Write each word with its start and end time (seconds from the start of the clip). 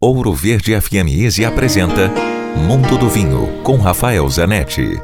Ouro 0.00 0.32
Verde 0.32 0.80
FM 0.80 1.08
Easy 1.08 1.44
apresenta 1.44 2.08
Mundo 2.68 2.96
do 2.96 3.08
Vinho 3.08 3.48
com 3.64 3.76
Rafael 3.78 4.28
Zanetti. 4.28 4.96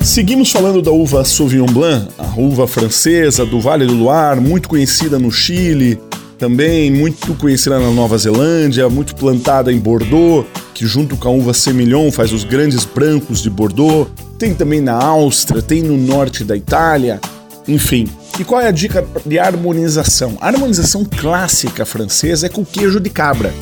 Seguimos 0.00 0.50
falando 0.50 0.80
da 0.80 0.90
uva 0.90 1.22
Sauvignon 1.22 1.66
Blanc, 1.66 2.08
a 2.16 2.40
uva 2.40 2.66
francesa 2.66 3.44
do 3.44 3.60
Vale 3.60 3.84
do 3.84 3.92
Loire, 3.92 4.40
muito 4.40 4.70
conhecida 4.70 5.18
no 5.18 5.30
Chile, 5.30 6.00
também 6.38 6.90
muito 6.90 7.34
conhecida 7.34 7.78
na 7.78 7.90
Nova 7.90 8.16
Zelândia, 8.16 8.88
muito 8.88 9.14
plantada 9.14 9.70
em 9.70 9.78
Bordeaux, 9.78 10.46
que 10.72 10.86
junto 10.86 11.14
com 11.18 11.28
a 11.28 11.32
uva 11.32 11.52
Semillon 11.52 12.10
faz 12.10 12.32
os 12.32 12.42
grandes 12.42 12.86
brancos 12.86 13.42
de 13.42 13.50
Bordeaux. 13.50 14.08
Tem 14.38 14.54
também 14.54 14.80
na 14.80 14.94
Áustria, 14.94 15.60
tem 15.60 15.82
no 15.82 15.98
norte 15.98 16.42
da 16.42 16.56
Itália, 16.56 17.20
enfim. 17.68 18.08
E 18.38 18.44
qual 18.44 18.60
é 18.60 18.68
a 18.68 18.70
dica 18.70 19.02
de 19.24 19.38
harmonização? 19.38 20.36
A 20.42 20.48
harmonização 20.48 21.04
clássica 21.04 21.86
francesa 21.86 22.46
é 22.46 22.48
com 22.50 22.64
queijo 22.64 23.00
de 23.00 23.08
cabra. 23.08 23.52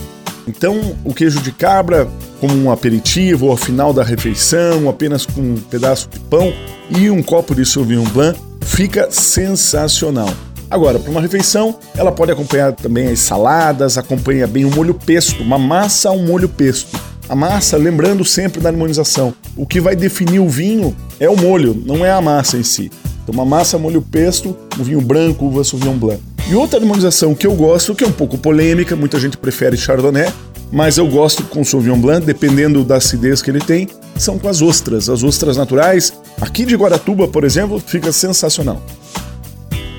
Então, 0.48 0.96
o 1.04 1.14
queijo 1.14 1.40
de 1.40 1.52
cabra 1.52 2.08
como 2.40 2.54
um 2.56 2.72
aperitivo 2.72 3.46
ou 3.46 3.52
ao 3.52 3.56
final 3.56 3.92
da 3.92 4.02
refeição, 4.02 4.88
apenas 4.88 5.24
com 5.24 5.40
um 5.40 5.56
pedaço 5.56 6.08
de 6.10 6.18
pão 6.18 6.52
e 6.90 7.08
um 7.08 7.22
copo 7.22 7.54
de 7.54 7.64
Sauvignon 7.64 8.04
Blanc, 8.04 8.38
fica 8.62 9.08
sensacional. 9.10 10.28
Agora, 10.68 10.98
para 10.98 11.10
uma 11.10 11.20
refeição, 11.20 11.78
ela 11.96 12.10
pode 12.10 12.32
acompanhar 12.32 12.72
também 12.72 13.06
as 13.06 13.20
saladas, 13.20 13.96
acompanha 13.96 14.46
bem 14.46 14.64
o 14.64 14.70
molho 14.70 14.94
pesto, 14.94 15.40
uma 15.40 15.58
massa 15.58 16.08
ao 16.08 16.18
molho 16.18 16.48
pesto. 16.48 16.98
A 17.28 17.36
massa, 17.36 17.76
lembrando 17.76 18.24
sempre 18.24 18.60
da 18.60 18.70
harmonização, 18.70 19.32
o 19.56 19.64
que 19.64 19.80
vai 19.80 19.94
definir 19.94 20.40
o 20.40 20.48
vinho 20.48 20.94
é 21.20 21.28
o 21.28 21.36
molho, 21.36 21.80
não 21.86 22.04
é 22.04 22.10
a 22.10 22.20
massa 22.20 22.56
em 22.56 22.64
si. 22.64 22.90
Então, 23.24 23.34
uma 23.34 23.44
massa, 23.44 23.78
molho 23.78 24.02
pesto, 24.02 24.54
um 24.78 24.84
vinho 24.84 25.00
branco, 25.00 25.46
uva 25.46 25.64
Sauvignon 25.64 25.96
Blanc. 25.96 26.20
E 26.48 26.54
outra 26.54 26.78
harmonização 26.78 27.34
que 27.34 27.46
eu 27.46 27.54
gosto, 27.54 27.94
que 27.94 28.04
é 28.04 28.06
um 28.06 28.12
pouco 28.12 28.36
polêmica, 28.36 28.94
muita 28.94 29.18
gente 29.18 29.38
prefere 29.38 29.78
Chardonnay, 29.78 30.30
mas 30.70 30.98
eu 30.98 31.08
gosto 31.08 31.42
com 31.44 31.64
Sauvignon 31.64 31.98
Blanc, 31.98 32.26
dependendo 32.26 32.84
da 32.84 32.96
acidez 32.96 33.40
que 33.40 33.50
ele 33.50 33.60
tem, 33.60 33.88
são 34.16 34.38
com 34.38 34.46
as 34.46 34.60
ostras. 34.60 35.08
As 35.08 35.22
ostras 35.22 35.56
naturais, 35.56 36.12
aqui 36.38 36.66
de 36.66 36.76
Guaratuba, 36.76 37.26
por 37.26 37.44
exemplo, 37.44 37.80
fica 37.80 38.12
sensacional. 38.12 38.82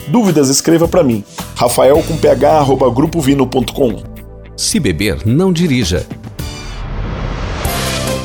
Dúvidas, 0.08 0.50
escreva 0.50 0.88
para 0.88 1.04
mim. 1.04 1.24
Rafael 1.56 2.02
com 2.04 2.16
ph, 2.16 2.46
arroba 2.46 2.92
grupovino.com. 2.92 4.04
Se 4.56 4.80
beber, 4.80 5.26
não 5.26 5.52
dirija. 5.52 6.06